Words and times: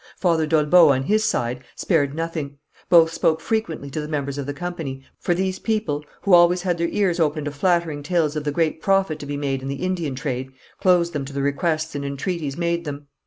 Father 0.17 0.47
d'Olbeau, 0.47 0.89
on 0.89 1.03
his 1.03 1.23
side, 1.23 1.63
spared 1.75 2.15
nothing; 2.15 2.57
both 2.89 3.13
spoke 3.13 3.39
frequently 3.39 3.87
to 3.91 4.01
the 4.01 4.07
members 4.07 4.39
of 4.39 4.47
the 4.47 4.51
company, 4.51 4.99
but 4.99 5.03
in 5.03 5.03
vain, 5.05 5.09
for 5.19 5.33
these 5.35 5.59
people, 5.59 6.03
who 6.23 6.33
always 6.33 6.63
had 6.63 6.79
their 6.79 6.87
ears 6.87 7.19
open 7.19 7.45
to 7.45 7.51
flattering 7.51 8.01
tales 8.01 8.35
of 8.35 8.43
the 8.43 8.51
great 8.51 8.81
profit 8.81 9.19
to 9.19 9.27
be 9.27 9.37
made 9.37 9.61
in 9.61 9.67
the 9.67 9.75
Indian 9.85 10.15
trade, 10.15 10.51
closed 10.79 11.13
them 11.13 11.23
to 11.23 11.33
the 11.33 11.43
requests 11.43 11.93
and 11.93 12.03
entreaties 12.03 12.57
made 12.57 12.83
them. 12.83 13.09